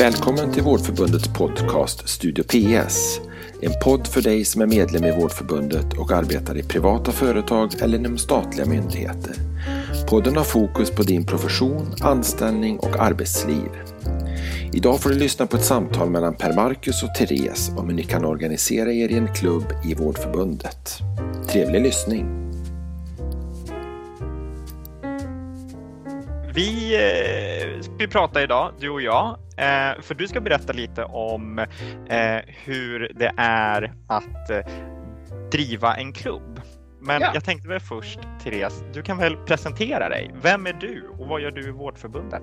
[0.00, 3.20] Välkommen till Vårdförbundets podcast Studio PS.
[3.62, 7.98] En podd för dig som är medlem i Vårdförbundet och arbetar i privata företag eller
[7.98, 9.34] inom statliga myndigheter.
[10.08, 13.70] Podden har fokus på din profession, anställning och arbetsliv.
[14.72, 18.02] Idag får du lyssna på ett samtal mellan Per Marcus och Therese om hur ni
[18.02, 20.98] kan organisera er i en klubb i Vårdförbundet.
[21.48, 22.49] Trevlig lyssning!
[26.60, 31.58] Vi eh, ska prata idag, du och jag, eh, för du ska berätta lite om
[31.58, 34.50] eh, hur det är att
[35.52, 36.60] driva en klubb.
[37.00, 37.30] Men ja.
[37.34, 40.30] jag tänkte väl först, Therese, du kan väl presentera dig.
[40.42, 42.42] Vem är du och vad gör du i Vårdförbundet?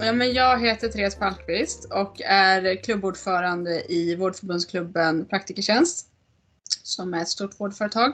[0.00, 6.06] Ja, men jag heter Therese Palmqvist och är klubbordförande i Vårdförbundsklubben Praktikertjänst,
[6.82, 8.12] som är ett stort vårdföretag.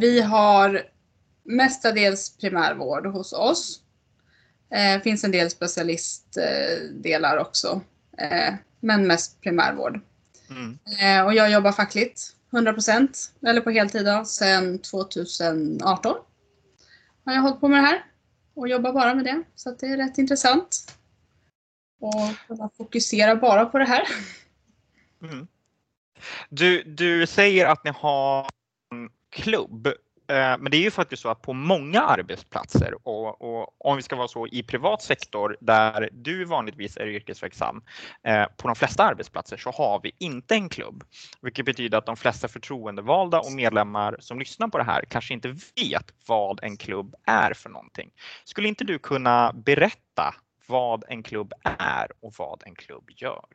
[0.00, 0.82] Vi har
[1.44, 3.82] mestadels primärvård hos oss
[4.70, 7.80] Eh, finns en del specialistdelar också.
[8.18, 10.00] Eh, men mest primärvård.
[10.50, 10.78] Mm.
[11.00, 16.16] Eh, och jag jobbar fackligt 100% eller på heltid då, sedan 2018.
[17.24, 18.04] Har jag hållit på med det här
[18.54, 19.42] och jobbar bara med det.
[19.54, 20.96] Så det är rätt intressant.
[22.00, 24.02] Och fokusera bara på det här.
[25.22, 25.46] Mm.
[26.48, 28.50] Du, du säger att ni har
[28.92, 29.88] en klubb
[30.28, 34.02] Eh, men det är ju faktiskt så att på många arbetsplatser och, och, om vi
[34.02, 37.82] ska vara så i privat sektor där du vanligtvis är yrkesverksam,
[38.22, 41.04] eh, på de flesta arbetsplatser så har vi inte en klubb.
[41.42, 45.48] Vilket betyder att de flesta förtroendevalda och medlemmar som lyssnar på det här kanske inte
[45.48, 48.10] vet vad en klubb är för någonting.
[48.44, 50.34] Skulle inte du kunna berätta
[50.66, 53.46] vad en klubb är och vad en klubb gör?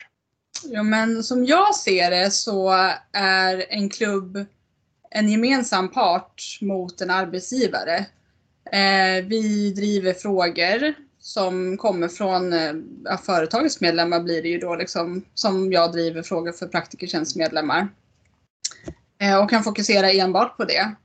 [0.64, 2.70] Ja, men som jag ser det så
[3.14, 4.46] är en klubb
[5.16, 7.98] en gemensam part mot en arbetsgivare.
[8.72, 14.76] Eh, vi driver frågor som kommer från eh, ja, företagets medlemmar blir det ju då
[14.76, 17.88] liksom som jag driver frågor för praktikertjänstmedlemmar.
[19.22, 20.96] Eh, och kan fokusera enbart på det.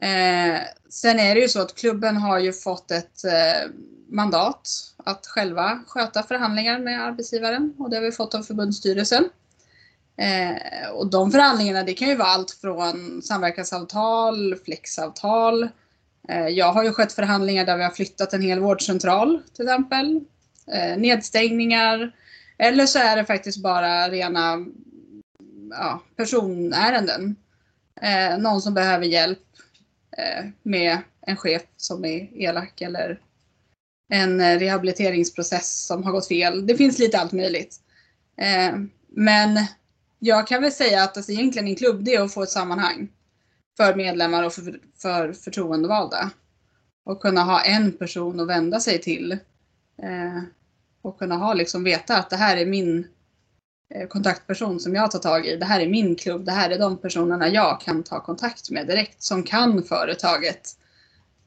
[0.00, 0.60] Eh,
[0.90, 3.70] sen är det ju så att klubben har ju fått ett eh,
[4.08, 9.28] mandat att själva sköta förhandlingar med arbetsgivaren och det har vi fått av förbundsstyrelsen.
[10.20, 15.68] Eh, och de förhandlingarna det kan ju vara allt från samverkansavtal, flexavtal.
[16.28, 20.20] Eh, jag har ju skött förhandlingar där vi har flyttat en hel vårdcentral till exempel.
[20.72, 22.12] Eh, nedstängningar.
[22.58, 24.66] Eller så är det faktiskt bara rena
[25.70, 27.36] ja, personärenden.
[28.00, 29.42] Eh, någon som behöver hjälp
[30.18, 33.20] eh, med en chef som är elak eller
[34.12, 36.66] en rehabiliteringsprocess som har gått fel.
[36.66, 37.76] Det finns lite allt möjligt.
[38.40, 38.78] Eh,
[39.08, 39.58] men
[40.18, 43.08] jag kan väl säga att alltså, egentligen en klubb det är att få ett sammanhang
[43.76, 46.30] för medlemmar och för, för förtroendevalda.
[47.04, 49.32] Och kunna ha en person att vända sig till.
[50.02, 50.42] Eh,
[51.02, 53.06] och kunna ha liksom veta att det här är min
[53.94, 55.56] eh, kontaktperson som jag tar tag i.
[55.56, 56.44] Det här är min klubb.
[56.44, 60.78] Det här är de personerna jag kan ta kontakt med direkt som kan företaget.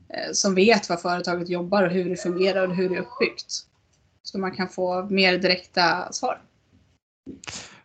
[0.09, 3.65] Eh, som vet vad företaget jobbar och hur det fungerar och hur det är uppbyggt.
[4.23, 6.41] Så man kan få mer direkta svar.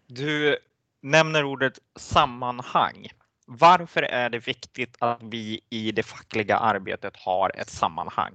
[0.07, 0.57] Du
[1.07, 3.09] nämner ordet sammanhang.
[3.47, 8.35] Varför är det viktigt att vi i det fackliga arbetet har ett sammanhang?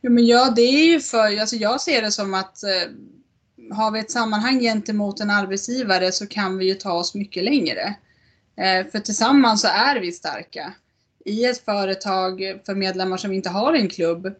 [0.00, 3.90] Jo, men ja det är ju för, alltså jag ser det som att eh, har
[3.90, 7.94] vi ett sammanhang gentemot en arbetsgivare så kan vi ju ta oss mycket längre.
[8.56, 10.74] Eh, för tillsammans så är vi starka.
[11.24, 14.34] I ett företag för medlemmar som inte har en klubb,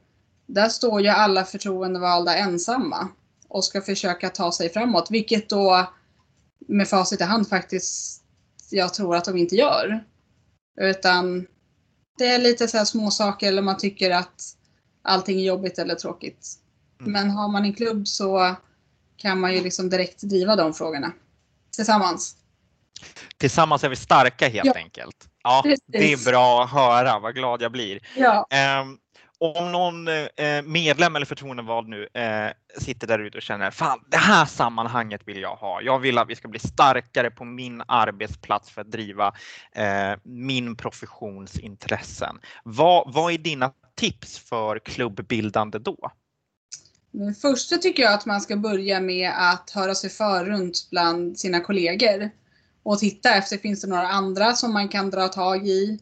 [0.47, 3.09] där står ju alla förtroendevalda ensamma
[3.49, 5.87] och ska försöka ta sig framåt, vilket då
[6.69, 8.23] med facit i hand faktiskt
[8.71, 10.05] jag tror att de inte gör.
[10.81, 11.47] Utan
[12.19, 14.57] det är lite så här små saker eller man tycker att
[15.03, 16.49] allting är jobbigt eller tråkigt.
[17.01, 17.13] Mm.
[17.13, 18.57] Men har man en klubb så
[19.17, 21.13] kan man ju liksom direkt driva de frågorna
[21.77, 22.37] tillsammans.
[23.37, 24.73] Tillsammans är vi starka helt ja.
[24.75, 25.29] enkelt.
[25.43, 25.85] Ja, Precis.
[25.87, 27.19] det är bra att höra.
[27.19, 28.01] Vad glad jag blir.
[28.17, 28.47] Ja.
[28.83, 28.99] Um,
[29.43, 34.05] om någon eh, eh, medlem eller förtroendevald nu eh, sitter där ute och känner fan
[34.11, 35.81] det här sammanhanget vill jag ha.
[35.83, 39.33] Jag vill att vi ska bli starkare på min arbetsplats för att driva
[39.73, 42.39] eh, min professions intressen.
[42.65, 46.11] Vad, vad är dina tips för klubbbildande då?
[47.15, 50.89] Mm, det första tycker jag att man ska börja med att höra sig för runt
[50.91, 52.31] bland sina kollegor
[52.83, 55.99] och titta efter finns det några andra som man kan dra tag i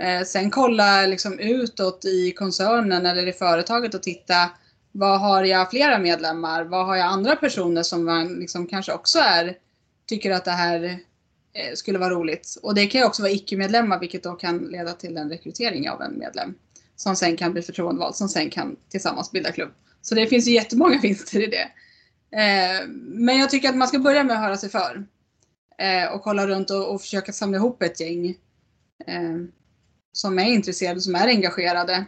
[0.00, 4.50] Eh, sen kolla liksom utåt i koncernen eller i företaget och titta
[4.92, 6.64] vad har jag flera medlemmar?
[6.64, 9.56] Vad har jag andra personer som man liksom kanske också är,
[10.06, 10.84] tycker att det här
[11.52, 12.56] eh, skulle vara roligt?
[12.62, 16.02] Och det kan ju också vara icke-medlemmar vilket då kan leda till en rekrytering av
[16.02, 16.54] en medlem
[16.96, 19.70] som sen kan bli förtroendevald, som sen kan tillsammans bilda klubb.
[20.02, 21.70] Så det finns ju jättemånga vinster i det.
[22.38, 25.06] Eh, men jag tycker att man ska börja med att höra sig för.
[25.78, 28.28] Eh, och kolla runt och, och försöka samla ihop ett gäng
[29.06, 29.36] eh,
[30.12, 32.06] som är intresserade, som är engagerade.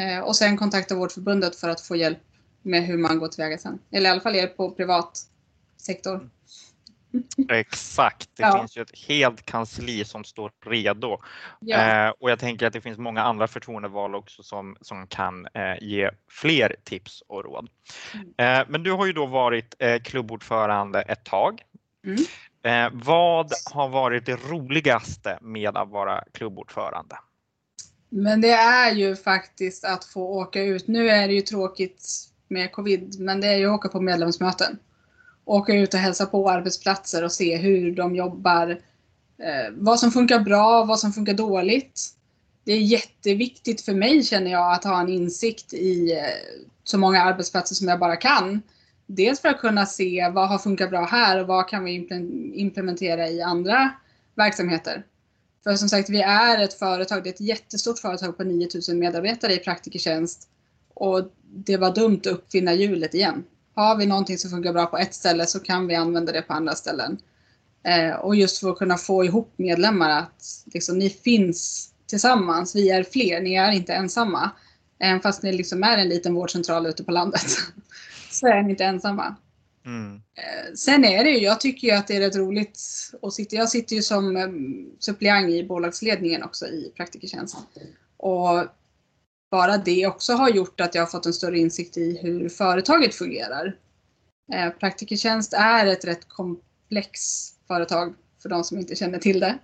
[0.00, 2.18] Eh, och sen kontakta Vårdförbundet för att få hjälp
[2.62, 3.78] med hur man går tillväga sen.
[3.90, 5.18] Eller i alla fall er på privat
[5.76, 6.30] sektor.
[7.48, 8.58] Exakt, det Ja.
[8.58, 11.18] finns ju ett helt kansli som står redo.
[11.60, 12.06] Ja.
[12.06, 15.74] Eh, och jag tänker att det finns många andra förtroendevalda också som, som kan eh,
[15.80, 17.68] ge fler tips och råd.
[18.14, 18.60] Mm.
[18.60, 21.62] Eh, men du har ju då varit eh, klubbordförande ett tag.
[22.06, 22.24] Mm.
[22.62, 27.16] Eh, vad har varit det roligaste med att vara klubbordförande?
[28.08, 30.88] Men det är ju faktiskt att få åka ut.
[30.88, 32.08] Nu är det ju tråkigt
[32.48, 34.78] med covid, men det är ju att åka på medlemsmöten.
[35.44, 38.70] Åka ut och hälsa på arbetsplatser och se hur de jobbar.
[39.38, 42.00] Eh, vad som funkar bra, vad som funkar dåligt.
[42.64, 47.22] Det är jätteviktigt för mig känner jag att ha en insikt i eh, så många
[47.22, 48.62] arbetsplatser som jag bara kan.
[49.14, 51.92] Dels för att kunna se vad har funkat bra här och vad kan vi
[52.54, 53.90] implementera i andra
[54.34, 55.06] verksamheter.
[55.64, 59.54] För som sagt, vi är ett företag, det är ett jättestort företag på 9000 medarbetare
[59.54, 60.48] i praktikertjänst.
[60.94, 63.44] Och det var dumt att uppfinna hjulet igen.
[63.74, 66.52] Har vi någonting som funkar bra på ett ställe så kan vi använda det på
[66.52, 67.18] andra ställen.
[67.84, 72.90] Eh, och just för att kunna få ihop medlemmar att liksom, ni finns tillsammans, vi
[72.90, 74.50] är fler, ni är inte ensamma.
[74.98, 77.46] Även fast ni liksom är en liten vårdcentral ute på landet
[78.42, 79.36] så är ni inte ensamma.
[79.86, 80.14] Mm.
[80.14, 82.80] Eh, Sen är det ju, jag tycker ju att det är rätt roligt
[83.22, 83.56] att sitta.
[83.56, 87.56] Jag sitter ju som um, suppleant i bolagsledningen också i praktikertjänst.
[88.16, 88.64] Och
[89.50, 93.14] bara det också har gjort att jag har fått en större insikt i hur företaget
[93.14, 93.76] fungerar.
[94.52, 97.20] Eh, Praktikertjänst är ett rätt komplex
[97.66, 99.58] företag för de som inte känner till det.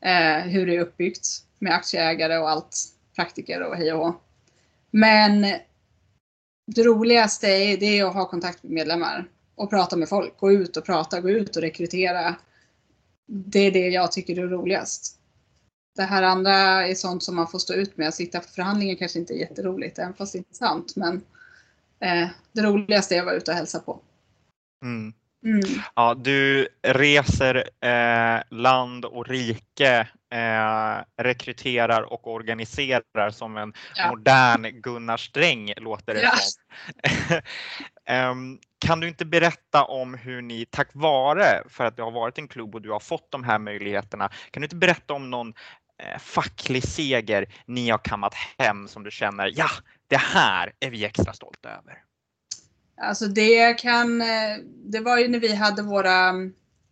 [0.00, 1.26] Eh, hur det är uppbyggt
[1.58, 2.76] med aktieägare och allt,
[3.16, 4.14] praktiker och hej och hå.
[4.90, 5.46] Men
[6.66, 10.40] det roligaste är, det är att ha kontakt med medlemmar och prata med folk.
[10.40, 12.36] Gå ut och prata, gå ut och rekrytera.
[13.26, 15.18] Det är det jag tycker är roligast.
[15.96, 16.52] Det här andra
[16.88, 18.08] är sånt som man får stå ut med.
[18.08, 20.96] Att sitta på förhandlingar kanske inte är jätteroligt, även fast det är intressant.
[20.96, 21.14] Men
[22.00, 24.00] eh, det roligaste är att vara ute och hälsa på.
[24.82, 25.12] Mm.
[25.44, 25.60] Mm.
[25.94, 34.08] Ja, du reser eh, land och rike, eh, rekryterar och organiserar som en Ja.
[34.10, 36.32] modern Gunnar Sträng låter det Ja.
[36.36, 36.62] som.
[38.08, 42.38] Em, kan du inte berätta om hur ni tack vare för att det har varit
[42.38, 45.54] en klubb och du har fått de här möjligheterna, kan du inte berätta om någon
[46.02, 49.68] eh, facklig seger ni har kammat hem som du känner, ja,
[50.08, 51.98] det här är vi extra stolta över?
[52.96, 56.28] Alltså det kan, eh, det var ju när vi hade våra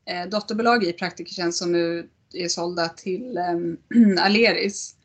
[0.04, 3.76] eh, dotterbolag i Praktikertjänst som nu är sålda till ehm,
[4.19, 4.96] Aleris.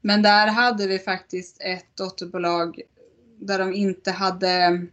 [0.00, 2.80] Men där hade vi faktiskt ett dotterbolag
[3.38, 4.86] där de inte hade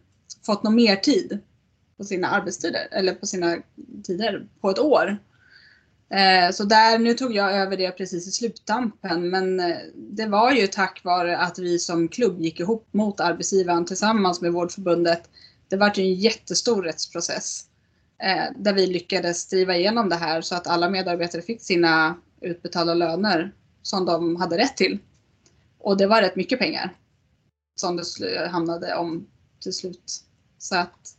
[0.45, 1.39] fått någon mer tid
[1.97, 3.57] på sina arbetstider eller på sina
[4.03, 5.17] tider på ett år.
[6.09, 10.51] Eh, så där, nu tog jag över det precis i sluttampen men eh, det var
[10.51, 15.29] ju tack vare att vi som klubb gick ihop mot arbetsgivaren tillsammans med Vårdförbundet.
[15.67, 17.63] Det var ju en jättestor rättsprocess
[18.23, 22.93] eh, där vi lyckades driva igenom det här så att alla medarbetare fick sina utbetalda
[22.93, 24.99] löner som de hade rätt till.
[25.79, 26.95] Och det var rätt mycket pengar
[27.75, 29.27] som det hamnade om
[29.59, 30.23] till slut.
[30.57, 31.15] Så att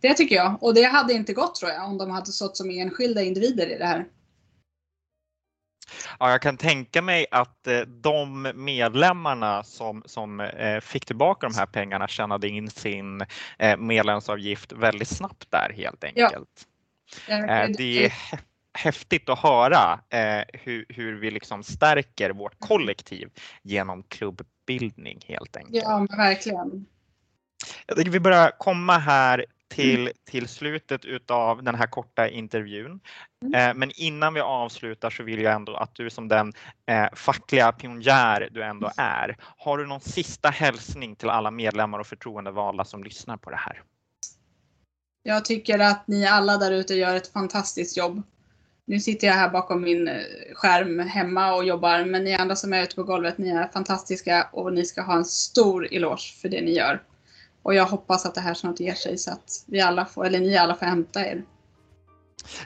[0.00, 0.62] det tycker jag.
[0.62, 3.78] Och det hade inte gått tror jag om de hade stått som enskilda individer i
[3.78, 4.06] det här.
[6.20, 11.54] Ja, jag kan tänka mig att eh, de medlemmarna som, som eh, fick tillbaka de
[11.54, 13.24] här pengarna tjänade in sin
[13.58, 16.66] eh, medlemsavgift väldigt snabbt där helt enkelt.
[17.28, 18.38] Eh, Det är hä-
[18.78, 20.00] häftigt att höra
[20.52, 23.28] hur, hur vi liksom stärker vårt kollektiv
[23.62, 25.84] genom klubbbildning helt enkelt.
[25.84, 26.86] Ja, verkligen.
[27.86, 33.00] Jag tycker vi börjar komma här till, till slutet utav den här korta intervjun.
[33.42, 33.54] Mm.
[33.54, 36.52] Eh, Men innan vi avslutar så vill jag ändå att du som den
[36.86, 42.06] eh, fackliga pionjär du ändå är, har du någon sista hälsning till alla medlemmar och
[42.06, 43.82] förtroendevalda som lyssnar på det här?
[45.22, 48.22] Jag tycker att ni alla där ute gör ett fantastiskt jobb.
[48.86, 50.14] Nu sitter jag här bakom min eh,
[50.54, 54.48] skärm hemma och jobbar, men ni andra som är ute på golvet, ni är fantastiska
[54.52, 57.02] och ni ska ha en stor eloge för det ni gör.
[57.64, 60.40] Och jag hoppas att det här snart ger sig så att vi alla får, eller
[60.40, 61.44] ni alla får hämta er.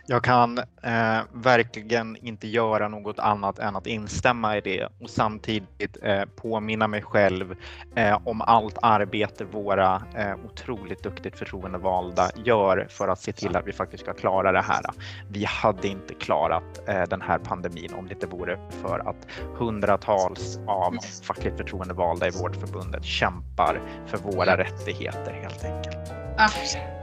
[0.07, 5.97] Jag kan eh, verkligen inte göra något annat än att instämma i det och samtidigt
[6.03, 7.55] eh, påminna mig själv
[7.95, 13.67] eh, om allt arbete våra eh, otroligt duktigt förtroendevalda gör för att se till att
[13.67, 14.81] vi faktiskt ska klara det här.
[15.29, 20.59] Vi hade inte klarat eh, den här pandemin om det inte vore för att hundratals
[20.67, 26.13] av fackligt förtroendevalda i Vårdförbundet kämpar för våra rättigheter helt enkelt.
[26.39, 26.98] Absolut.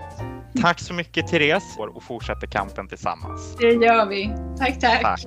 [0.62, 3.56] Tack så mycket Therese och fortsätter kampen tillsammans.
[3.60, 4.34] Det gör vi.
[4.60, 4.80] tack.
[4.80, 5.02] tack.
[5.02, 5.26] tack.